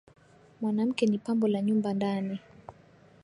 [0.61, 2.39] mwanamke ni pambo la nyumba ndani